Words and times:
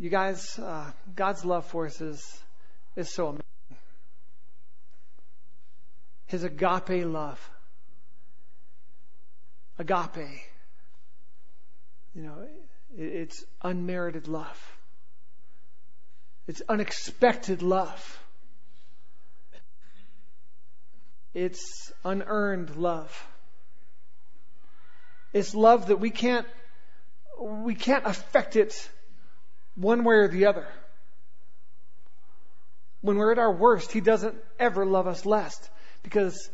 You 0.00 0.08
guys, 0.08 0.58
uh, 0.58 0.90
God's 1.14 1.44
love 1.44 1.66
for 1.66 1.84
us 1.84 2.00
is, 2.00 2.42
is 2.96 3.10
so 3.10 3.26
amazing. 3.26 3.44
His 6.24 6.42
agape 6.42 7.04
love. 7.04 7.38
Agape. 9.78 10.40
You 12.14 12.22
know, 12.22 12.48
it's 12.96 13.44
unmerited 13.60 14.26
love. 14.26 14.72
It's 16.48 16.62
unexpected 16.66 17.60
love. 17.60 18.22
It's 21.34 21.92
unearned 22.06 22.74
love. 22.76 23.26
It's 25.34 25.54
love 25.54 25.88
that 25.88 26.00
we 26.00 26.08
can't 26.08 26.46
we 27.38 27.74
can't 27.74 28.06
affect 28.06 28.56
it 28.56 28.88
one 29.80 30.04
way 30.04 30.16
or 30.16 30.28
the 30.28 30.46
other. 30.46 30.66
When 33.00 33.16
we're 33.16 33.32
at 33.32 33.38
our 33.38 33.52
worst, 33.52 33.92
he 33.92 34.00
doesn't 34.00 34.36
ever 34.58 34.84
love 34.84 35.06
us 35.06 35.24
less 35.24 35.58
because 36.02 36.50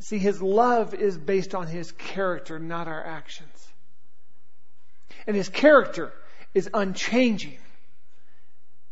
see 0.00 0.18
his 0.18 0.40
love 0.40 0.94
is 0.94 1.18
based 1.18 1.54
on 1.54 1.66
his 1.66 1.92
character, 1.92 2.58
not 2.58 2.88
our 2.88 3.04
actions. 3.04 3.68
And 5.26 5.36
his 5.36 5.50
character 5.50 6.12
is 6.54 6.68
unchanging. 6.72 7.58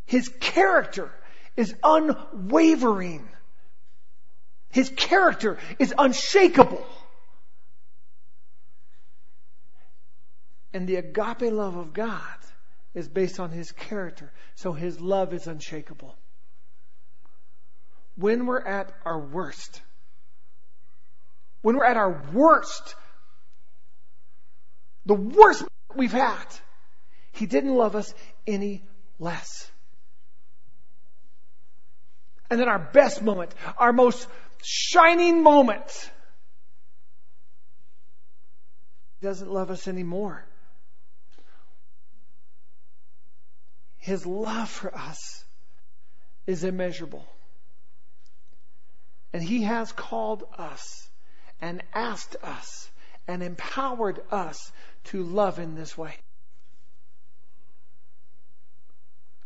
His 0.04 0.28
character 0.28 1.10
is 1.56 1.74
unwavering. 1.82 3.26
His 4.70 4.90
character 4.95 5.59
is 5.78 5.95
unshakable. 5.96 6.87
And 10.73 10.87
the 10.87 10.96
agape 10.96 11.51
love 11.52 11.76
of 11.76 11.92
God 11.92 12.39
is 12.94 13.08
based 13.08 13.38
on 13.38 13.50
his 13.50 13.72
character. 13.72 14.32
So 14.54 14.72
his 14.72 15.00
love 15.00 15.32
is 15.32 15.46
unshakable. 15.46 16.16
When 18.16 18.46
we're 18.46 18.60
at 18.60 18.92
our 19.04 19.18
worst, 19.18 19.80
when 21.62 21.76
we're 21.76 21.84
at 21.84 21.96
our 21.96 22.23
worst, 22.32 22.95
the 25.06 25.15
worst 25.15 25.65
we've 25.95 26.12
had, 26.12 26.45
he 27.32 27.46
didn't 27.46 27.74
love 27.74 27.95
us 27.95 28.12
any 28.46 28.82
less. 29.18 29.70
And 32.50 32.59
then 32.59 32.68
our 32.68 32.78
best 32.78 33.22
moment, 33.22 33.54
our 33.78 33.93
most 33.93 34.26
shining 34.62 35.43
moment, 35.43 36.10
he 39.20 39.26
doesn't 39.26 39.50
love 39.50 39.70
us 39.70 39.87
anymore. 39.87 40.45
His 44.01 44.26
love 44.26 44.68
for 44.68 44.95
us 44.96 45.45
is 46.46 46.65
immeasurable. 46.65 47.24
And 49.32 49.43
He 49.43 49.62
has 49.62 49.93
called 49.93 50.43
us 50.59 51.09
and 51.60 51.82
asked 51.95 52.37
us 52.43 52.90
and 53.28 53.43
empowered 53.43 54.21
us 54.30 54.73
to 55.04 55.23
love 55.23 55.59
in 55.59 55.74
this 55.74 55.96
way. 55.96 56.15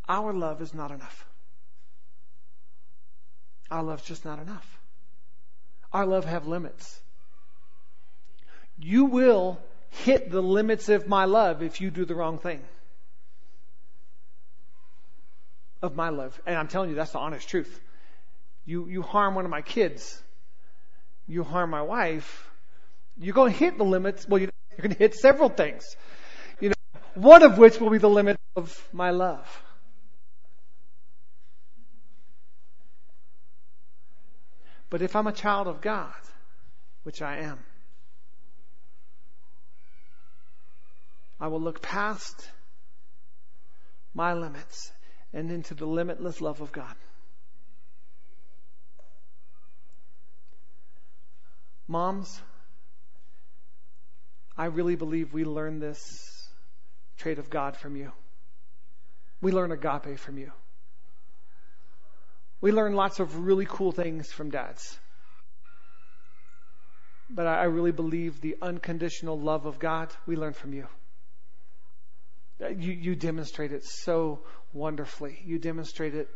Our 0.08 0.32
love 0.32 0.62
is 0.62 0.72
not 0.72 0.90
enough. 0.90 1.26
Our 3.70 3.82
love's 3.82 4.04
just 4.04 4.24
not 4.24 4.38
enough. 4.38 4.78
Our 5.92 6.06
love 6.06 6.26
have 6.26 6.46
limits. 6.46 7.00
You 8.78 9.06
will 9.06 9.58
hit 9.90 10.30
the 10.30 10.42
limits 10.42 10.88
of 10.88 11.08
my 11.08 11.24
love 11.24 11.62
if 11.62 11.80
you 11.80 11.90
do 11.90 12.04
the 12.04 12.14
wrong 12.14 12.38
thing. 12.38 12.62
Of 15.84 15.96
my 15.96 16.08
love. 16.08 16.40
And 16.46 16.56
I'm 16.56 16.68
telling 16.68 16.88
you, 16.88 16.96
that's 16.96 17.12
the 17.12 17.18
honest 17.18 17.46
truth. 17.46 17.78
You, 18.64 18.88
you 18.88 19.02
harm 19.02 19.34
one 19.34 19.44
of 19.44 19.50
my 19.50 19.60
kids. 19.60 20.22
You 21.26 21.44
harm 21.44 21.68
my 21.68 21.82
wife. 21.82 22.50
You're 23.18 23.34
going 23.34 23.52
to 23.52 23.58
hit 23.58 23.76
the 23.76 23.84
limits. 23.84 24.26
Well, 24.26 24.40
you're 24.40 24.50
going 24.78 24.92
to 24.92 24.98
hit 24.98 25.14
several 25.14 25.50
things. 25.50 25.84
You 26.58 26.70
know, 26.70 26.74
one 27.16 27.42
of 27.42 27.58
which 27.58 27.78
will 27.80 27.90
be 27.90 27.98
the 27.98 28.08
limit 28.08 28.40
of 28.56 28.88
my 28.94 29.10
love. 29.10 29.46
But 34.88 35.02
if 35.02 35.14
I'm 35.14 35.26
a 35.26 35.32
child 35.32 35.68
of 35.68 35.82
God, 35.82 36.14
which 37.02 37.20
I 37.20 37.40
am, 37.40 37.58
I 41.38 41.48
will 41.48 41.60
look 41.60 41.82
past 41.82 42.50
my 44.14 44.32
limits 44.32 44.90
and 45.34 45.50
into 45.50 45.74
the 45.74 45.84
limitless 45.84 46.40
love 46.40 46.60
of 46.60 46.70
God. 46.70 46.94
Moms, 51.88 52.40
I 54.56 54.66
really 54.66 54.94
believe 54.94 55.34
we 55.34 55.44
learn 55.44 55.80
this 55.80 56.48
trait 57.18 57.38
of 57.38 57.50
God 57.50 57.76
from 57.76 57.96
you. 57.96 58.12
We 59.42 59.52
learn 59.52 59.72
agape 59.72 60.18
from 60.18 60.38
you. 60.38 60.52
We 62.60 62.72
learn 62.72 62.94
lots 62.94 63.20
of 63.20 63.40
really 63.40 63.66
cool 63.68 63.92
things 63.92 64.32
from 64.32 64.50
dads. 64.50 64.98
But 67.28 67.46
I 67.46 67.64
really 67.64 67.92
believe 67.92 68.40
the 68.40 68.56
unconditional 68.62 69.38
love 69.38 69.66
of 69.66 69.78
God 69.78 70.10
we 70.26 70.36
learn 70.36 70.52
from 70.52 70.72
you. 70.72 70.86
You, 72.60 72.92
you 72.92 73.16
demonstrate 73.16 73.72
it 73.72 73.84
so 73.84 74.44
wonderfully. 74.74 75.40
You 75.44 75.58
demonstrate 75.58 76.14
it 76.14 76.28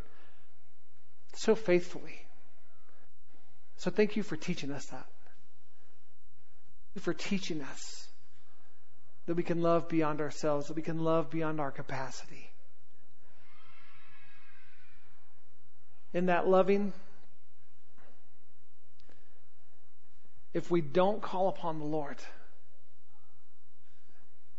so 1.34 1.54
faithfully. 1.54 2.26
So 3.76 3.90
thank 3.90 4.16
you 4.16 4.22
for 4.22 4.36
teaching 4.36 4.70
us 4.70 4.86
that. 4.86 5.06
for 6.98 7.14
teaching 7.14 7.60
us 7.60 8.08
that 9.26 9.34
we 9.34 9.44
can 9.44 9.62
love 9.62 9.88
beyond 9.88 10.20
ourselves, 10.20 10.66
that 10.66 10.74
we 10.74 10.82
can 10.82 10.98
love 10.98 11.30
beyond 11.30 11.60
our 11.60 11.70
capacity. 11.70 12.50
in 16.14 16.26
that 16.26 16.48
loving, 16.48 16.92
if 20.54 20.70
we 20.70 20.80
don't 20.80 21.20
call 21.20 21.48
upon 21.48 21.78
the 21.78 21.84
Lord, 21.84 22.16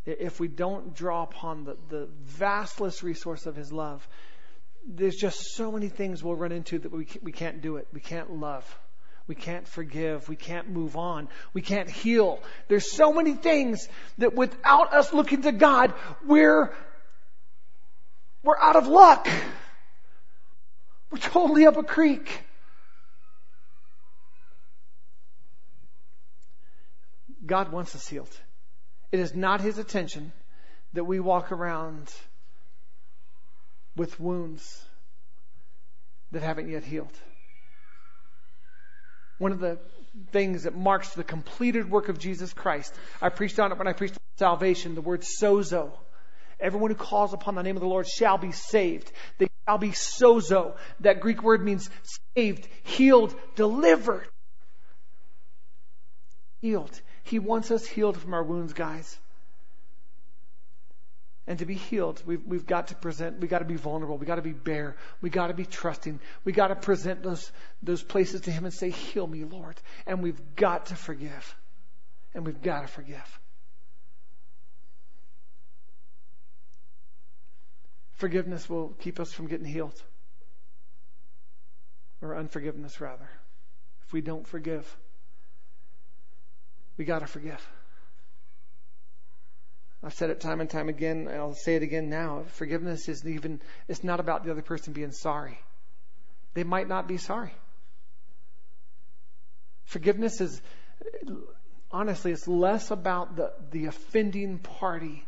if 0.06 0.40
we 0.40 0.48
don't 0.48 0.94
draw 0.94 1.22
upon 1.22 1.64
the, 1.64 1.76
the 1.88 2.08
vastless 2.38 3.02
resource 3.02 3.46
of 3.46 3.56
His 3.56 3.72
love, 3.72 4.06
there's 4.86 5.16
just 5.16 5.54
so 5.54 5.70
many 5.72 5.88
things 5.88 6.22
we'll 6.22 6.36
run 6.36 6.52
into 6.52 6.78
that 6.78 6.92
we, 6.92 7.06
we 7.22 7.32
can't 7.32 7.60
do 7.60 7.76
it. 7.76 7.86
We 7.92 8.00
can't 8.00 8.32
love. 8.32 8.64
We 9.26 9.34
can't 9.34 9.68
forgive. 9.68 10.28
We 10.28 10.36
can't 10.36 10.68
move 10.68 10.96
on. 10.96 11.28
We 11.52 11.62
can't 11.62 11.88
heal. 11.88 12.40
There's 12.68 12.90
so 12.90 13.12
many 13.12 13.34
things 13.34 13.88
that 14.18 14.34
without 14.34 14.92
us 14.92 15.12
looking 15.12 15.42
to 15.42 15.52
God, 15.52 15.92
we're, 16.26 16.74
we're 18.42 18.58
out 18.58 18.76
of 18.76 18.88
luck. 18.88 19.28
We're 21.10 21.18
totally 21.18 21.66
up 21.66 21.76
a 21.76 21.82
creek. 21.82 22.44
God 27.44 27.72
wants 27.72 27.94
us 27.94 28.06
healed. 28.06 28.34
It 29.12 29.20
is 29.20 29.34
not 29.34 29.60
His 29.60 29.78
intention 29.78 30.32
that 30.92 31.04
we 31.04 31.20
walk 31.20 31.52
around 31.52 32.12
with 33.96 34.18
wounds 34.20 34.84
that 36.32 36.42
haven't 36.42 36.68
yet 36.68 36.84
healed. 36.84 37.16
One 39.38 39.52
of 39.52 39.60
the 39.60 39.78
things 40.32 40.64
that 40.64 40.76
marks 40.76 41.14
the 41.14 41.24
completed 41.24 41.90
work 41.90 42.08
of 42.08 42.18
Jesus 42.18 42.52
Christ, 42.52 42.94
I 43.22 43.30
preached 43.30 43.58
on 43.58 43.72
it 43.72 43.78
when 43.78 43.88
I 43.88 43.92
preached 43.92 44.14
on 44.14 44.38
salvation, 44.38 44.94
the 44.94 45.00
word 45.00 45.22
sozo. 45.22 45.92
Everyone 46.58 46.90
who 46.90 46.96
calls 46.96 47.32
upon 47.32 47.54
the 47.54 47.62
name 47.62 47.76
of 47.76 47.80
the 47.80 47.88
Lord 47.88 48.06
shall 48.06 48.36
be 48.36 48.52
saved. 48.52 49.10
They 49.38 49.48
shall 49.66 49.78
be 49.78 49.90
sozo. 49.90 50.76
That 51.00 51.20
Greek 51.20 51.42
word 51.42 51.64
means 51.64 51.88
saved, 52.36 52.68
healed, 52.82 53.34
delivered. 53.56 54.28
Healed. 56.60 57.00
He 57.22 57.38
wants 57.38 57.70
us 57.70 57.86
healed 57.86 58.16
from 58.16 58.34
our 58.34 58.42
wounds, 58.42 58.72
guys. 58.72 59.18
And 61.46 61.58
to 61.58 61.66
be 61.66 61.74
healed, 61.74 62.22
we've, 62.24 62.44
we've 62.46 62.66
got 62.66 62.88
to 62.88 62.94
present, 62.94 63.40
we've 63.40 63.50
got 63.50 63.58
to 63.58 63.64
be 63.64 63.74
vulnerable, 63.74 64.16
we've 64.18 64.28
got 64.28 64.36
to 64.36 64.42
be 64.42 64.52
bare, 64.52 64.96
we've 65.20 65.32
got 65.32 65.48
to 65.48 65.54
be 65.54 65.64
trusting, 65.64 66.20
we've 66.44 66.54
got 66.54 66.68
to 66.68 66.76
present 66.76 67.24
those, 67.24 67.50
those 67.82 68.02
places 68.02 68.42
to 68.42 68.52
Him 68.52 68.64
and 68.64 68.72
say, 68.72 68.90
Heal 68.90 69.26
me, 69.26 69.44
Lord. 69.44 69.74
And 70.06 70.22
we've 70.22 70.40
got 70.54 70.86
to 70.86 70.94
forgive. 70.94 71.56
And 72.34 72.46
we've 72.46 72.62
got 72.62 72.82
to 72.82 72.86
forgive. 72.86 73.40
Forgiveness 78.12 78.68
will 78.68 78.90
keep 79.00 79.18
us 79.18 79.32
from 79.32 79.48
getting 79.48 79.66
healed. 79.66 80.00
Or 82.22 82.36
unforgiveness, 82.36 83.00
rather. 83.00 83.28
If 84.06 84.12
we 84.12 84.20
don't 84.20 84.46
forgive, 84.46 84.96
we 87.00 87.06
got 87.06 87.20
to 87.20 87.26
forgive. 87.26 87.66
I've 90.04 90.12
said 90.12 90.28
it 90.28 90.38
time 90.38 90.60
and 90.60 90.68
time 90.68 90.90
again, 90.90 91.30
I'll 91.32 91.54
say 91.54 91.74
it 91.76 91.82
again 91.82 92.10
now. 92.10 92.44
Forgiveness 92.52 93.08
isn't 93.08 93.26
even, 93.26 93.62
it's 93.88 94.04
not 94.04 94.20
about 94.20 94.44
the 94.44 94.50
other 94.50 94.60
person 94.60 94.92
being 94.92 95.12
sorry. 95.12 95.58
They 96.52 96.62
might 96.62 96.88
not 96.88 97.08
be 97.08 97.16
sorry. 97.16 97.54
Forgiveness 99.84 100.42
is, 100.42 100.60
honestly, 101.90 102.32
it's 102.32 102.46
less 102.46 102.90
about 102.90 103.34
the, 103.34 103.50
the 103.70 103.86
offending 103.86 104.58
party 104.58 105.24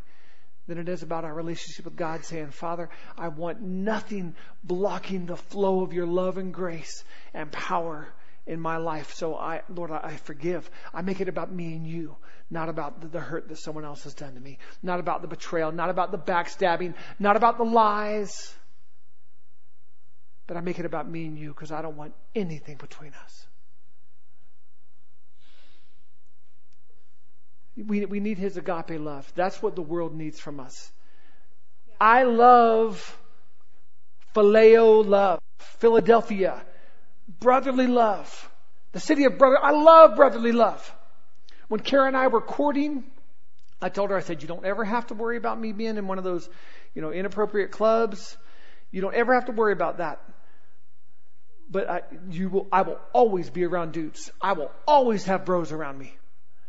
than 0.66 0.76
it 0.76 0.90
is 0.90 1.02
about 1.02 1.24
our 1.24 1.32
relationship 1.32 1.86
with 1.86 1.96
God 1.96 2.22
saying, 2.26 2.50
Father, 2.50 2.90
I 3.16 3.28
want 3.28 3.62
nothing 3.62 4.34
blocking 4.62 5.24
the 5.24 5.38
flow 5.38 5.80
of 5.80 5.94
your 5.94 6.06
love 6.06 6.36
and 6.36 6.52
grace 6.52 7.02
and 7.32 7.50
power 7.50 8.12
in 8.46 8.60
my 8.60 8.76
life. 8.76 9.14
So 9.14 9.36
I, 9.36 9.62
Lord, 9.68 9.90
I, 9.90 10.16
forgive. 10.16 10.68
I 10.92 11.02
make 11.02 11.20
it 11.20 11.28
about 11.28 11.52
me 11.52 11.74
and 11.74 11.86
you, 11.86 12.16
not 12.50 12.68
about 12.68 13.00
the, 13.00 13.08
the 13.08 13.20
hurt 13.20 13.48
that 13.48 13.58
someone 13.58 13.84
else 13.84 14.04
has 14.04 14.14
done 14.14 14.34
to 14.34 14.40
me, 14.40 14.58
not 14.82 15.00
about 15.00 15.22
the 15.22 15.28
betrayal, 15.28 15.72
not 15.72 15.90
about 15.90 16.10
the 16.10 16.18
backstabbing, 16.18 16.94
not 17.18 17.36
about 17.36 17.58
the 17.58 17.64
lies. 17.64 18.52
But 20.46 20.56
I 20.56 20.60
make 20.60 20.78
it 20.78 20.84
about 20.84 21.08
me 21.08 21.26
and 21.26 21.38
you 21.38 21.48
because 21.48 21.70
I 21.70 21.82
don't 21.82 21.96
want 21.96 22.14
anything 22.34 22.76
between 22.76 23.12
us. 23.24 23.46
We, 27.76 28.04
we 28.04 28.20
need 28.20 28.38
His 28.38 28.56
agape 28.56 29.00
love. 29.00 29.30
That's 29.34 29.62
what 29.62 29.76
the 29.76 29.82
world 29.82 30.14
needs 30.14 30.38
from 30.38 30.60
us. 30.60 30.92
I 32.00 32.24
love 32.24 33.18
phileo 34.34 35.06
love, 35.06 35.40
Philadelphia, 35.58 36.62
brotherly 37.40 37.86
love, 37.86 38.50
the 38.92 39.00
city 39.00 39.24
of 39.24 39.38
brother. 39.38 39.58
I 39.62 39.72
love 39.72 40.16
brotherly 40.16 40.52
love. 40.52 40.94
When 41.68 41.80
Kara 41.80 42.06
and 42.06 42.16
I 42.16 42.26
were 42.26 42.40
courting, 42.40 43.04
I 43.80 43.88
told 43.88 44.10
her, 44.10 44.16
I 44.16 44.20
said, 44.20 44.42
you 44.42 44.48
don't 44.48 44.64
ever 44.64 44.84
have 44.84 45.06
to 45.08 45.14
worry 45.14 45.36
about 45.36 45.58
me 45.58 45.72
being 45.72 45.96
in 45.96 46.06
one 46.06 46.18
of 46.18 46.24
those, 46.24 46.48
you 46.94 47.02
know, 47.02 47.10
inappropriate 47.10 47.70
clubs. 47.70 48.36
You 48.90 49.00
don't 49.00 49.14
ever 49.14 49.34
have 49.34 49.46
to 49.46 49.52
worry 49.52 49.72
about 49.72 49.98
that. 49.98 50.20
But 51.70 51.88
I, 51.88 52.02
you 52.30 52.50
will, 52.50 52.68
I 52.70 52.82
will 52.82 53.00
always 53.12 53.48
be 53.48 53.64
around 53.64 53.92
dudes. 53.92 54.30
I 54.40 54.52
will 54.52 54.70
always 54.86 55.24
have 55.24 55.44
bros 55.44 55.72
around 55.72 55.98
me. 55.98 56.14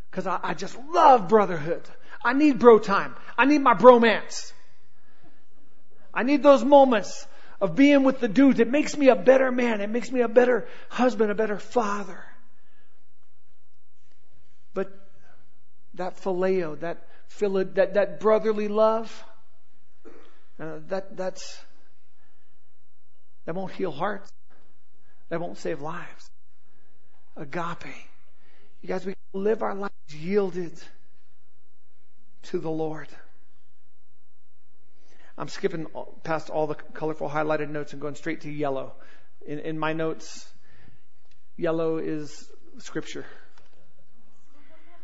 Because 0.09 0.25
I, 0.25 0.39
I 0.41 0.53
just 0.53 0.77
love 0.91 1.27
brotherhood. 1.27 1.83
I 2.23 2.33
need 2.33 2.59
bro 2.59 2.79
time. 2.79 3.15
I 3.37 3.45
need 3.45 3.61
my 3.61 3.73
bromance. 3.73 4.53
I 6.13 6.23
need 6.23 6.41
those 6.41 6.63
moments 6.63 7.27
of 7.63 7.77
being 7.77 8.03
with 8.03 8.19
the 8.19 8.27
dudes. 8.27 8.59
It 8.59 8.69
makes 8.69 8.97
me 8.97 9.07
a 9.07 9.15
better 9.15 9.49
man. 9.49 9.79
It 9.79 9.89
makes 9.89 10.11
me 10.11 10.19
a 10.19 10.27
better 10.27 10.67
husband, 10.89 11.31
a 11.31 11.35
better 11.35 11.57
father. 11.57 12.21
But 14.73 14.91
that 15.93 16.21
phileo, 16.21 16.77
that 16.81 17.07
that 17.39 17.93
that 17.93 18.19
brotherly 18.19 18.67
love, 18.67 19.23
uh, 20.59 20.79
that 20.89 21.15
that's 21.15 21.57
that 23.45 23.55
won't 23.55 23.71
heal 23.71 23.91
hearts. 23.91 24.29
That 25.29 25.39
won't 25.39 25.57
save 25.57 25.79
lives. 25.79 26.29
Agape. 27.37 27.95
You 28.81 28.89
guys, 28.89 29.05
we 29.05 29.15
live 29.31 29.63
our 29.63 29.73
lives 29.73 29.93
yielded 30.09 30.77
to 32.43 32.59
the 32.59 32.69
Lord. 32.69 33.07
I'm 35.37 35.47
skipping 35.47 35.87
past 36.23 36.49
all 36.49 36.67
the 36.67 36.75
colorful 36.75 37.29
highlighted 37.29 37.69
notes 37.69 37.93
and 37.93 38.01
going 38.01 38.15
straight 38.15 38.41
to 38.41 38.51
yellow. 38.51 38.93
In, 39.45 39.59
in 39.59 39.79
my 39.79 39.93
notes, 39.93 40.47
yellow 41.57 41.97
is 41.97 42.49
scripture. 42.79 43.25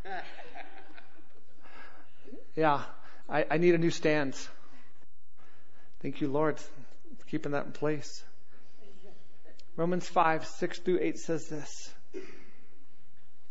Yeah, 2.56 2.82
I, 3.30 3.46
I 3.52 3.58
need 3.58 3.74
a 3.74 3.78
new 3.78 3.92
stand. 3.92 4.36
Thank 6.02 6.20
you, 6.20 6.28
Lord, 6.28 6.60
for 6.60 7.26
keeping 7.28 7.54
that 7.54 7.68
in 7.68 7.72
place. 7.72 8.22
Romans 9.78 10.06
5, 10.10 10.46
6 10.46 10.80
through 10.80 11.00
8 11.00 11.20
says 11.20 11.48
this. 11.48 11.94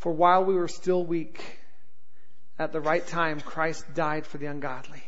For 0.01 0.13
while 0.13 0.45
we 0.45 0.55
were 0.55 0.69
still 0.69 1.03
weak, 1.03 1.43
at 2.59 2.73
the 2.73 2.81
right 2.81 3.07
time, 3.07 3.41
Christ 3.41 3.85
died 3.95 4.27
for 4.27 4.37
the 4.37 4.47
ungodly. 4.47 5.03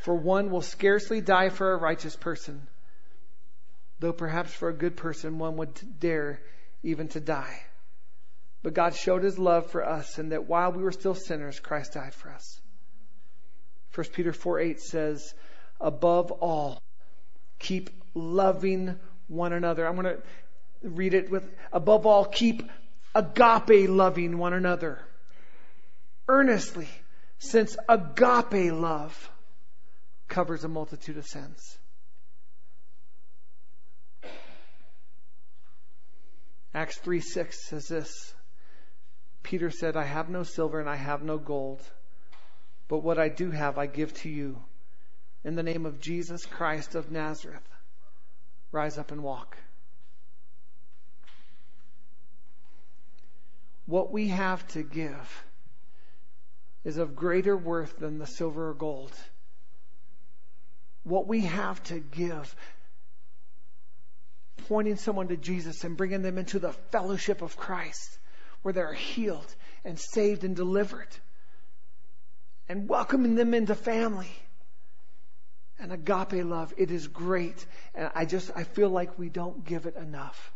For 0.00 0.14
one 0.14 0.50
will 0.50 0.62
scarcely 0.62 1.20
die 1.20 1.50
for 1.50 1.72
a 1.72 1.76
righteous 1.76 2.16
person, 2.16 2.66
though 3.98 4.14
perhaps 4.14 4.52
for 4.52 4.70
a 4.70 4.74
good 4.74 4.96
person 4.96 5.38
one 5.38 5.56
would 5.58 5.78
dare 6.00 6.40
even 6.82 7.08
to 7.08 7.20
die. 7.20 7.62
But 8.62 8.72
God 8.74 8.94
showed 8.94 9.22
his 9.22 9.38
love 9.38 9.70
for 9.70 9.86
us 9.86 10.18
in 10.18 10.30
that 10.30 10.48
while 10.48 10.72
we 10.72 10.82
were 10.82 10.92
still 10.92 11.14
sinners, 11.14 11.60
Christ 11.60 11.94
died 11.94 12.14
for 12.14 12.30
us. 12.30 12.60
1 13.94 14.06
Peter 14.14 14.32
4 14.32 14.60
8 14.60 14.80
says, 14.80 15.34
Above 15.80 16.30
all, 16.30 16.80
keep 17.58 17.90
loving 18.14 18.98
one 19.28 19.52
another. 19.52 19.86
I'm 19.86 19.96
going 19.96 20.16
to 20.16 20.22
read 20.82 21.12
it 21.12 21.30
with, 21.30 21.46
above 21.72 22.06
all, 22.06 22.24
keep 22.24 22.62
agape 23.14 23.88
loving 23.88 24.38
one 24.38 24.54
another 24.54 24.98
earnestly, 26.26 26.88
since 27.38 27.76
agape 27.88 28.72
love 28.72 29.30
covers 30.30 30.64
a 30.64 30.68
multitude 30.68 31.18
of 31.18 31.26
sins. 31.26 31.78
Acts 36.72 36.96
3 37.00 37.20
6 37.20 37.68
says 37.68 37.88
this 37.88 38.34
Peter 39.42 39.70
said, 39.70 39.94
I 39.94 40.04
have 40.04 40.30
no 40.30 40.42
silver 40.42 40.80
and 40.80 40.88
I 40.88 40.96
have 40.96 41.22
no 41.22 41.36
gold, 41.36 41.82
but 42.88 43.02
what 43.02 43.18
I 43.18 43.28
do 43.28 43.50
have 43.50 43.76
I 43.76 43.86
give 43.86 44.14
to 44.22 44.30
you. 44.30 44.62
In 45.44 45.54
the 45.54 45.62
name 45.62 45.84
of 45.84 46.00
Jesus 46.00 46.46
Christ 46.46 46.94
of 46.94 47.10
Nazareth, 47.10 47.68
rise 48.72 48.96
up 48.96 49.12
and 49.12 49.22
walk. 49.22 49.58
what 53.90 54.12
we 54.12 54.28
have 54.28 54.66
to 54.68 54.84
give 54.84 55.44
is 56.84 56.96
of 56.96 57.16
greater 57.16 57.56
worth 57.56 57.98
than 57.98 58.18
the 58.18 58.26
silver 58.26 58.70
or 58.70 58.74
gold. 58.74 59.12
What 61.04 61.26
we 61.26 61.42
have 61.42 61.82
to 61.84 61.98
give, 61.98 62.54
pointing 64.68 64.96
someone 64.96 65.28
to 65.28 65.36
Jesus 65.36 65.82
and 65.84 65.96
bringing 65.96 66.22
them 66.22 66.38
into 66.38 66.58
the 66.58 66.72
fellowship 66.90 67.42
of 67.42 67.56
Christ, 67.56 68.18
where 68.62 68.72
they're 68.72 68.92
healed 68.92 69.54
and 69.84 69.98
saved 69.98 70.44
and 70.44 70.54
delivered, 70.54 71.08
and 72.68 72.88
welcoming 72.88 73.34
them 73.34 73.54
into 73.54 73.74
family. 73.74 74.30
And 75.78 75.92
agape 75.92 76.44
love, 76.44 76.74
it 76.76 76.90
is 76.90 77.08
great. 77.08 77.64
And 77.94 78.10
I 78.14 78.26
just, 78.26 78.50
I 78.54 78.64
feel 78.64 78.90
like 78.90 79.18
we 79.18 79.30
don't 79.30 79.64
give 79.64 79.86
it 79.86 79.96
enough. 79.96 80.52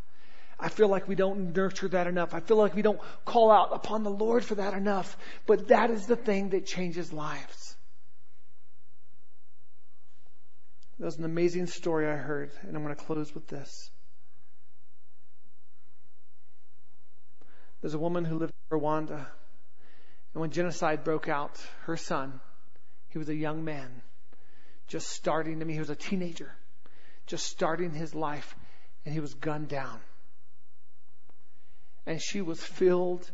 I 0.60 0.68
feel 0.68 0.88
like 0.88 1.08
we 1.08 1.14
don't 1.14 1.56
nurture 1.56 1.88
that 1.88 2.06
enough. 2.06 2.34
I 2.34 2.40
feel 2.40 2.58
like 2.58 2.74
we 2.74 2.82
don't 2.82 3.00
call 3.24 3.50
out 3.50 3.70
upon 3.72 4.02
the 4.02 4.10
Lord 4.10 4.44
for 4.44 4.54
that 4.56 4.74
enough. 4.74 5.16
But 5.46 5.68
that 5.68 5.90
is 5.90 6.06
the 6.06 6.16
thing 6.16 6.50
that 6.50 6.66
changes 6.66 7.12
lives. 7.12 7.76
That 10.98 11.06
was 11.06 11.18
an 11.18 11.24
amazing 11.24 11.66
story 11.66 12.06
I 12.06 12.16
heard, 12.16 12.50
and 12.62 12.76
I'm 12.76 12.82
going 12.82 12.94
to 12.94 13.04
close 13.04 13.34
with 13.34 13.48
this. 13.48 13.90
There's 17.80 17.94
a 17.94 17.98
woman 17.98 18.24
who 18.24 18.38
lived 18.38 18.54
in 18.70 18.78
Rwanda, 18.78 19.26
and 20.32 20.40
when 20.40 20.50
genocide 20.50 21.04
broke 21.04 21.28
out, 21.28 21.60
her 21.82 21.96
son, 21.96 22.40
he 23.08 23.18
was 23.18 23.28
a 23.28 23.34
young 23.34 23.64
man, 23.64 23.90
just 24.88 25.08
starting, 25.08 25.60
I 25.60 25.64
mean, 25.64 25.74
he 25.74 25.80
was 25.80 25.90
a 25.90 25.96
teenager, 25.96 26.50
just 27.26 27.46
starting 27.46 27.92
his 27.92 28.14
life, 28.14 28.54
and 29.04 29.12
he 29.12 29.20
was 29.20 29.34
gunned 29.34 29.68
down 29.68 30.00
and 32.06 32.20
she 32.20 32.40
was 32.40 32.62
filled 32.62 33.30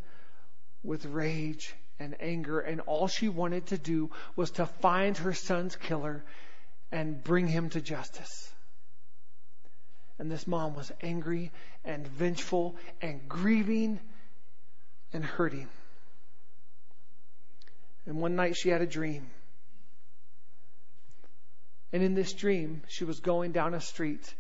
with 0.83 1.05
rage 1.07 1.75
and 1.99 2.17
anger, 2.21 2.61
and 2.61 2.81
all 2.83 3.09
she 3.09 3.29
wanted 3.29 3.67
to 3.67 3.79
do 3.79 4.11
was 4.37 4.53
to 4.53 4.67
find 4.67 5.19
her 5.19 5.35
son's 5.35 5.77
killer 5.77 6.25
and 6.93 7.23
bring 7.23 7.47
him 7.47 7.71
to 7.71 7.81
justice. 7.81 8.53
And 10.19 10.31
this 10.31 10.47
mom 10.47 10.75
was 10.75 10.93
angry 11.01 11.51
and 11.85 12.07
vengeful 12.07 12.77
and 13.01 13.29
grieving 13.29 14.01
and 15.13 15.25
hurting. 15.25 15.69
And 18.07 18.19
one 18.19 18.37
night 18.37 18.57
she 18.57 18.69
had 18.69 18.83
a 18.83 18.87
dream. 18.87 19.31
And 21.93 22.03
in 22.03 22.15
this 22.15 22.33
dream, 22.33 22.83
she 22.89 23.05
was 23.05 23.21
going 23.21 23.53
down 23.53 23.75
a 23.75 23.81
street 23.81 24.35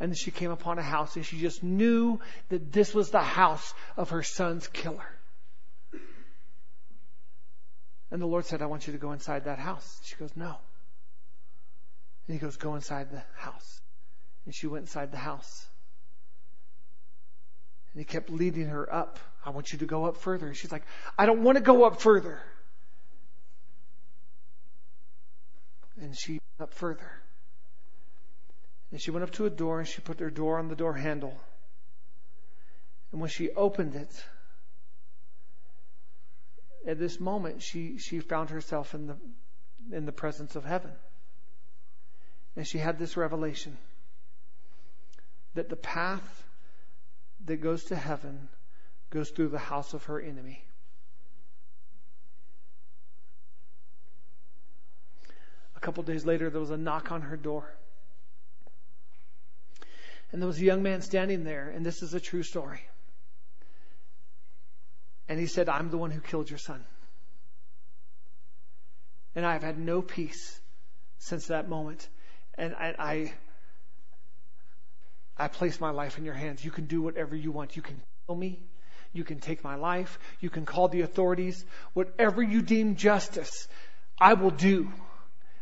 and 0.00 0.16
she 0.16 0.30
came 0.30 0.50
upon 0.50 0.78
a 0.78 0.82
house 0.82 1.16
and 1.16 1.24
she 1.24 1.38
just 1.38 1.62
knew 1.62 2.20
that 2.48 2.72
this 2.72 2.94
was 2.94 3.10
the 3.10 3.20
house 3.20 3.74
of 3.96 4.10
her 4.10 4.22
son's 4.22 4.66
killer. 4.68 5.08
And 8.10 8.22
the 8.22 8.26
Lord 8.26 8.44
said, 8.44 8.62
I 8.62 8.66
want 8.66 8.86
you 8.86 8.92
to 8.92 8.98
go 8.98 9.12
inside 9.12 9.44
that 9.44 9.58
house. 9.58 10.00
She 10.04 10.14
goes, 10.16 10.30
No. 10.36 10.56
And 12.26 12.34
he 12.34 12.40
goes, 12.40 12.56
Go 12.56 12.74
inside 12.74 13.10
the 13.10 13.22
house. 13.36 13.80
And 14.44 14.54
she 14.54 14.66
went 14.66 14.82
inside 14.82 15.10
the 15.10 15.18
house. 15.18 15.66
And 17.92 18.00
he 18.00 18.04
kept 18.04 18.30
leading 18.30 18.66
her 18.66 18.92
up. 18.92 19.18
I 19.44 19.50
want 19.50 19.72
you 19.72 19.78
to 19.80 19.86
go 19.86 20.06
up 20.06 20.16
further. 20.16 20.46
And 20.46 20.56
she's 20.56 20.72
like, 20.72 20.84
I 21.18 21.26
don't 21.26 21.42
want 21.42 21.56
to 21.56 21.62
go 21.62 21.84
up 21.84 22.00
further. 22.00 22.40
And 26.00 26.16
she 26.16 26.32
went 26.32 26.70
up 26.70 26.74
further. 26.74 27.10
And 28.90 29.00
she 29.00 29.10
went 29.10 29.24
up 29.24 29.32
to 29.32 29.46
a 29.46 29.50
door 29.50 29.80
and 29.80 29.88
she 29.88 30.00
put 30.00 30.20
her 30.20 30.30
door 30.30 30.58
on 30.58 30.68
the 30.68 30.76
door 30.76 30.94
handle. 30.94 31.38
And 33.12 33.20
when 33.20 33.30
she 33.30 33.50
opened 33.50 33.94
it, 33.94 34.24
at 36.86 36.98
this 36.98 37.20
moment 37.20 37.62
she, 37.62 37.98
she 37.98 38.20
found 38.20 38.50
herself 38.50 38.94
in 38.94 39.06
the 39.06 39.16
in 39.92 40.06
the 40.06 40.12
presence 40.12 40.56
of 40.56 40.64
heaven. 40.64 40.90
And 42.56 42.66
she 42.66 42.78
had 42.78 42.98
this 42.98 43.16
revelation 43.16 43.76
that 45.54 45.68
the 45.68 45.76
path 45.76 46.44
that 47.46 47.60
goes 47.60 47.84
to 47.84 47.96
heaven 47.96 48.48
goes 49.10 49.30
through 49.30 49.48
the 49.48 49.58
house 49.58 49.94
of 49.94 50.04
her 50.04 50.20
enemy. 50.20 50.64
A 55.76 55.80
couple 55.80 56.02
days 56.02 56.24
later, 56.24 56.50
there 56.50 56.60
was 56.60 56.70
a 56.70 56.76
knock 56.76 57.12
on 57.12 57.22
her 57.22 57.36
door. 57.36 57.74
And 60.32 60.42
there 60.42 60.48
was 60.48 60.58
a 60.58 60.64
young 60.64 60.82
man 60.82 61.00
standing 61.00 61.44
there, 61.44 61.68
and 61.68 61.86
this 61.86 62.02
is 62.02 62.14
a 62.14 62.20
true 62.20 62.42
story. 62.42 62.80
And 65.28 65.38
he 65.38 65.46
said, 65.46 65.68
I'm 65.68 65.90
the 65.90 65.98
one 65.98 66.10
who 66.10 66.20
killed 66.20 66.50
your 66.50 66.58
son. 66.58 66.84
And 69.36 69.46
I've 69.46 69.62
had 69.62 69.78
no 69.78 70.02
peace 70.02 70.60
since 71.18 71.46
that 71.46 71.68
moment. 71.68 72.08
And 72.56 72.74
I, 72.74 72.94
I, 72.98 73.32
I 75.36 75.48
place 75.48 75.80
my 75.80 75.90
life 75.90 76.18
in 76.18 76.24
your 76.24 76.34
hands. 76.34 76.64
You 76.64 76.70
can 76.70 76.86
do 76.86 77.02
whatever 77.02 77.34
you 77.34 77.50
want. 77.52 77.76
You 77.76 77.82
can 77.82 78.00
kill 78.26 78.36
me. 78.36 78.60
You 79.12 79.24
can 79.24 79.40
take 79.40 79.62
my 79.62 79.76
life. 79.76 80.18
You 80.40 80.50
can 80.50 80.66
call 80.66 80.88
the 80.88 81.02
authorities. 81.02 81.64
Whatever 81.92 82.42
you 82.42 82.62
deem 82.62 82.96
justice, 82.96 83.68
I 84.18 84.34
will 84.34 84.50
do. 84.50 84.92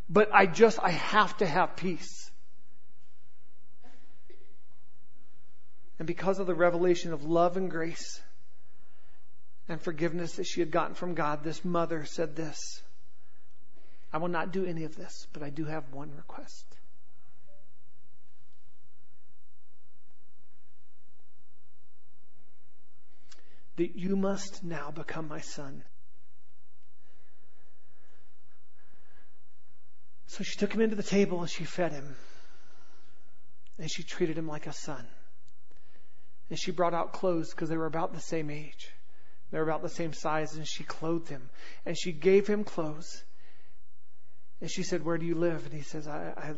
But 0.09 0.31
I 0.33 0.47
just, 0.47 0.79
I 0.83 0.91
have 0.91 1.37
to 1.39 1.47
have 1.47 1.77
peace. 1.77 2.31
And 5.99 6.07
because 6.07 6.39
of 6.39 6.47
the 6.47 6.55
revelation 6.55 7.13
of 7.13 7.25
love 7.25 7.57
and 7.57 7.71
grace 7.71 8.21
and 9.69 9.81
forgiveness 9.81 10.37
that 10.37 10.47
she 10.47 10.61
had 10.61 10.71
gotten 10.71 10.95
from 10.95 11.15
God, 11.15 11.45
this 11.45 11.65
mother 11.65 12.05
said 12.05 12.35
this 12.35 12.83
I 14.13 14.19
will 14.19 14.29
not 14.29 14.53
do 14.53 14.67
any 14.67 14.85
of 14.85 14.97
this, 14.97 15.27
but 15.33 15.43
I 15.43 15.51
do 15.51 15.65
have 15.65 15.85
one 15.93 16.11
request. 16.17 16.67
That 23.76 23.97
you 23.97 24.17
must 24.17 24.62
now 24.62 24.91
become 24.91 25.29
my 25.29 25.41
son. 25.41 25.83
So 30.26 30.45
she 30.45 30.57
took 30.57 30.73
him 30.73 30.81
into 30.81 30.97
the 30.97 31.02
table 31.02 31.41
and 31.41 31.50
she 31.50 31.64
fed 31.64 31.93
him. 31.93 32.17
And 33.79 33.91
she 33.91 34.02
treated 34.02 34.38
him 34.38 34.49
like 34.49 34.67
a 34.67 34.73
son. 34.73 35.07
And 36.49 36.59
she 36.59 36.71
brought 36.71 36.95
out 36.95 37.12
clothes 37.12 37.50
because 37.50 37.69
they 37.69 37.76
were 37.76 37.87
about 37.87 38.14
the 38.14 38.21
same 38.21 38.50
age. 38.50 38.91
They 39.50 39.59
were 39.59 39.64
about 39.64 39.83
the 39.83 39.91
same 39.91 40.14
size, 40.14 40.55
and 40.55 40.67
she 40.67 40.83
clothed 40.83 41.29
him. 41.29 41.50
And 41.85 41.97
she 41.97 42.12
gave 42.12 42.47
him 42.47 42.64
clothes. 42.64 43.23
And 44.62 44.71
she 44.71 44.83
said, 44.83 45.05
Where 45.05 45.19
do 45.19 45.26
you 45.26 45.35
live? 45.35 45.67
And 45.67 45.75
he 45.75 45.83
says, 45.83 46.09
I, 46.09 46.33
I, 46.37 46.49
you 46.49 46.55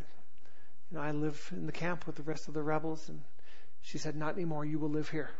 know, 0.91 1.01
I 1.01 1.11
live 1.11 1.49
in 1.51 1.65
the 1.65 1.73
camp 1.73 2.07
with 2.07 2.15
the 2.15 2.23
rest 2.23 2.47
of 2.47 2.53
the 2.53 2.63
rebels. 2.63 3.09
And 3.09 3.21
she 3.81 3.97
said, 3.97 4.15
Not 4.15 4.35
anymore. 4.35 4.63
You 4.63 4.79
will 4.79 4.89
live 4.89 5.09
here. 5.09 5.31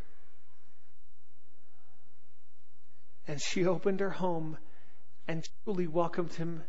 And 3.28 3.42
she 3.42 3.66
opened 3.66 4.00
her 4.00 4.10
home 4.10 4.58
and 5.28 5.48
truly 5.64 5.88
welcomed 5.88 6.34
him 6.34 6.64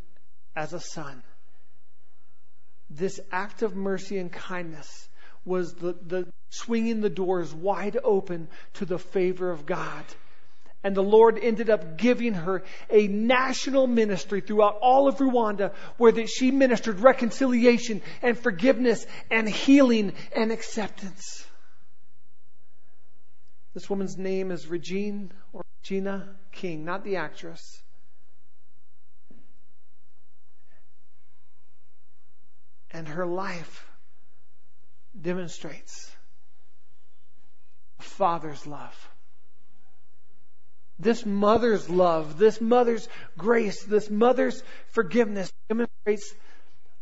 as 0.55 0.73
a 0.73 0.81
son. 0.81 1.23
This 2.89 3.21
act 3.31 3.63
of 3.63 3.77
mercy 3.77 4.19
and 4.19 4.33
kindness 4.33 5.09
was 5.45 5.75
the, 5.75 5.95
the 6.07 6.27
swinging 6.51 7.01
the 7.01 7.11
doors 7.11 7.53
wide 7.53 7.99
open 8.03 8.49
to 8.75 8.85
the 8.85 8.99
favor 8.99 9.51
of 9.51 9.67
God. 9.67 10.05
And 10.83 10.95
the 10.97 11.03
Lord 11.03 11.39
ended 11.43 11.69
up 11.69 11.99
giving 11.99 12.35
her 12.35 12.63
a 12.91 13.09
national 13.09 13.87
ministry 13.87 14.41
throughout 14.41 14.79
all 14.81 15.09
of 15.09 15.17
Rwanda 15.17 15.73
where 15.97 16.13
that 16.13 16.29
she 16.29 16.53
ministered 16.53 17.01
reconciliation 17.01 18.03
and 18.23 18.39
forgiveness 18.39 19.05
and 19.31 19.49
healing 19.49 20.13
and 20.35 20.53
acceptance. 20.53 21.45
This 23.75 23.91
woman's 23.91 24.17
name 24.17 24.53
is 24.53 24.69
Regine 24.69 25.33
or 25.53 25.63
Regina 25.89 26.29
King, 26.51 26.85
not 26.85 27.05
the 27.05 27.17
actress. 27.17 27.83
And 32.91 33.07
her 33.07 33.27
life 33.27 33.87
demonstrates 35.21 36.11
a 38.01 38.03
father's 38.03 38.67
love 38.67 39.09
this 40.99 41.27
mother's 41.27 41.91
love, 41.91 42.39
this 42.39 42.61
mother's 42.61 43.09
grace, 43.37 43.85
this 43.85 44.09
mother's 44.09 44.63
forgiveness 44.89 45.53
demonstrates 45.69 46.35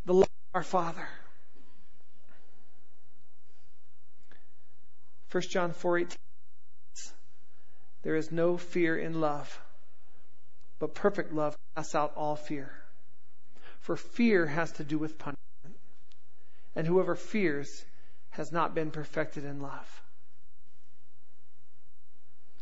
the 0.05 0.15
love 0.15 0.25
of 0.25 0.55
our 0.55 0.63
Father. 0.63 1.09
1 5.31 5.43
John 5.51 5.73
4:18 5.73 6.17
There 8.05 8.17
is 8.17 8.31
no 8.31 8.59
fear 8.59 8.99
in 8.99 9.21
love, 9.21 9.61
but 10.79 10.95
perfect 10.95 11.33
love 11.33 11.57
casts 11.75 11.95
out 11.95 12.13
all 12.17 12.37
fear. 12.37 12.71
For 13.81 13.97
fear 13.97 14.47
has 14.47 14.71
to 14.73 14.85
do 14.85 14.99
with 14.99 15.19
punishment. 15.19 15.41
And 16.77 16.87
whoever 16.87 17.15
fears 17.15 17.85
has 18.31 18.53
not 18.53 18.75
been 18.75 18.91
perfected 18.91 19.45
in 19.45 19.61
love. 19.61 20.03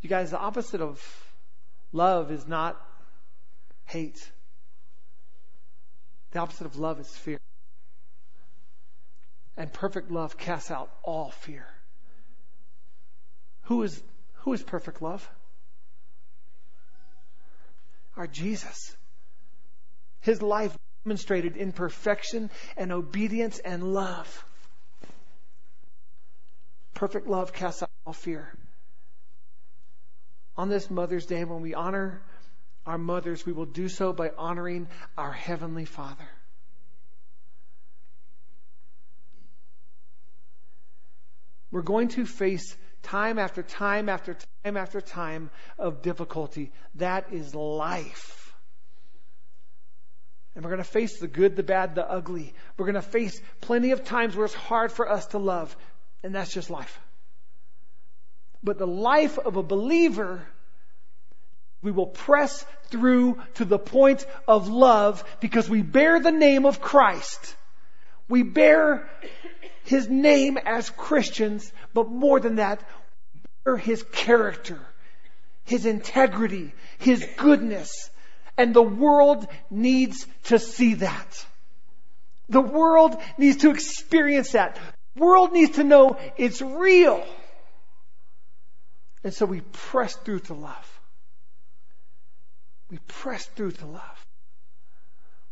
You 0.01 0.09
guys, 0.09 0.31
the 0.31 0.39
opposite 0.39 0.81
of 0.81 1.01
love 1.93 2.31
is 2.31 2.47
not 2.47 2.81
hate. 3.85 4.31
The 6.31 6.39
opposite 6.39 6.67
of 6.67 6.77
love 6.77 7.01
is 7.01 7.09
fear. 7.09 7.39
And 9.57 9.73
perfect 9.73 10.11
love 10.11 10.39
casts 10.39 10.71
out 10.71 10.91
all 11.03 11.31
fear. 11.31 11.67
Who 13.65 13.83
is, 13.83 14.03
who 14.43 14.53
is 14.53 14.63
perfect 14.63 15.03
love? 15.03 15.29
Our 18.17 18.27
Jesus. 18.27 18.97
His 20.21 20.41
life 20.41 20.77
demonstrated 21.05 21.57
in 21.57 21.73
perfection 21.73 22.51
and 22.77 22.93
obedience 22.93 23.59
and 23.59 23.95
love. 23.95 24.45
Perfect 26.95 27.27
love 27.27 27.53
casts 27.53 27.83
out 27.83 27.91
all 28.07 28.13
fear 28.13 28.53
on 30.57 30.69
this 30.69 30.91
Mother's 30.91 31.27
Day, 31.27 31.45
when 31.45 31.63
we 31.63 31.75
honor 31.75 32.21
our 32.85 32.99
mothers, 32.99 33.47
we 33.47 33.53
will 33.53 33.67
do 33.67 33.89
so 33.89 34.13
by 34.13 34.31
honoring 34.37 34.89
our 35.17 35.33
Heavenly 35.33 35.85
Father. 35.85 36.29
We're 41.71 41.83
going 41.83 42.09
to 42.09 42.27
face 42.27 42.77
time 43.03 43.39
after 43.39 43.63
time 43.63 44.09
after 44.09 44.37
time 44.65 44.77
after 44.77 45.01
time 45.01 45.51
of 45.79 46.03
difficulty. 46.03 46.73
That 46.97 47.33
is 47.33 47.55
life. 47.55 48.55
And 50.55 50.65
we're 50.65 50.71
going 50.71 50.85
to 50.85 50.91
face 50.91 51.19
the 51.19 51.29
good, 51.29 51.57
the 51.57 51.63
bad, 51.63 51.95
the 51.95 52.09
ugly. 52.09 52.53
We're 52.77 52.87
going 52.87 52.95
to 52.95 53.03
face 53.03 53.41
plenty 53.61 53.93
of 53.93 54.05
times 54.05 54.37
where 54.37 54.45
it's 54.45 54.55
hard 54.55 54.93
for 54.93 55.09
us 55.09 55.27
to 55.29 55.39
love. 55.39 55.75
And 56.23 56.35
that's 56.35 56.53
just 56.53 56.69
life. 56.69 57.01
But 58.63 58.79
the 58.79 58.87
life 58.87 59.39
of 59.39 59.57
a 59.57 59.63
believer, 59.63 60.47
we 61.81 61.91
will 61.91 62.07
press 62.07 62.65
through 62.91 63.41
to 63.55 63.65
the 63.65 63.79
point 63.79 64.25
of 64.47 64.69
love 64.69 65.25
because 65.41 65.69
we 65.69 65.83
bear 65.83 66.21
the 66.21 66.31
name 66.31 66.67
of 66.67 66.81
Christ. 66.81 67.57
We 68.29 68.43
bear 68.43 69.09
His 69.85 70.09
name 70.09 70.59
as 70.59 70.91
Christians, 70.91 71.73
but 71.95 72.09
more 72.09 72.41
than 72.41 72.57
that, 72.57 72.81
bear 73.65 73.77
His 73.77 74.03
character, 74.13 74.79
His 75.65 75.87
integrity, 75.87 76.73
His 76.99 77.27
goodness. 77.37 78.11
And 78.57 78.75
the 78.75 78.83
world 78.83 79.47
needs 79.71 80.27
to 80.45 80.59
see 80.59 80.95
that. 80.95 81.47
The 82.49 82.61
world 82.61 83.17
needs 83.39 83.59
to 83.59 83.71
experience 83.71 84.53
that. 84.53 84.79
The 85.15 85.25
world 85.25 85.53
needs 85.53 85.77
to 85.77 85.85
know 85.85 86.19
it's 86.37 86.61
real. 86.61 87.25
And 89.25 89.33
so 89.33 89.47
we 89.47 89.61
press 89.61 90.15
through 90.17 90.41
to 90.41 90.55
love. 90.55 91.01
We 92.91 92.99
press 93.09 93.47
through 93.47 93.73
to 93.73 93.87
love. 93.87 94.27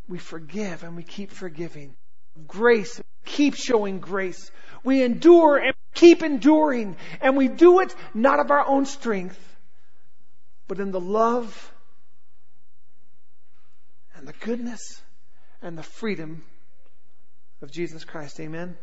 We 0.09 0.19
forgive 0.19 0.83
and 0.83 0.97
we 0.97 1.05
keep 1.05 1.31
forgiving. 1.31 1.95
Grace, 2.47 3.01
keep 3.25 3.55
showing 3.55 4.01
grace. 4.01 4.51
We 4.83 5.03
endure 5.03 5.57
and 5.57 5.75
keep 5.95 6.23
enduring. 6.23 6.97
And 7.21 7.37
we 7.37 7.49
do 7.49 7.81
it 7.81 7.95
not 8.15 8.41
of 8.41 8.51
our 8.51 8.67
own 8.67 8.87
strength, 8.87 9.39
but 10.69 10.81
in 10.81 10.91
the 10.91 11.01
love 11.01 11.73
and 14.17 14.27
the 14.27 14.33
goodness 14.33 15.03
and 15.63 15.77
the 15.77 15.83
freedom 15.83 16.45
of 17.63 17.71
Jesus 17.71 18.05
Christ. 18.05 18.41
Amen. 18.41 18.77